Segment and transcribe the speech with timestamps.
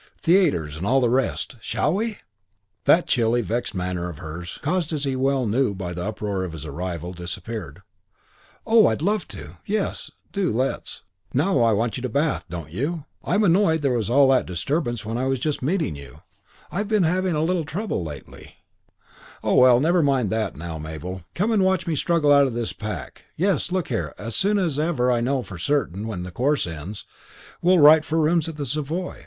[0.23, 1.63] Theatres and all the rest of it.
[1.65, 2.17] Shall we?"
[2.85, 6.53] That chilly, vexed manner of hers, caused as he well knew by the uproar of
[6.53, 7.83] his arrival, disappeared.
[8.65, 9.59] "Oh, I'd love to.
[9.63, 11.03] Yes, do let's.
[11.35, 13.05] Now you want a bath, don't you?
[13.23, 16.23] I'm annoyed there was all that disturbance just when I was meeting you.
[16.71, 18.55] I've been having a little trouble lately"
[19.43, 21.25] "Oh, well, never mind that now, Mabel.
[21.35, 23.25] Come and watch me struggle out of this pack.
[23.35, 27.05] Yes, look here, as soon as ever I know for certain when the course ends
[27.61, 29.17] we'll write for rooms at the Savoy.